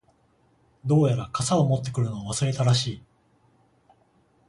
[0.83, 3.03] •どうやら、傘を持ってくるのを忘れたらしい。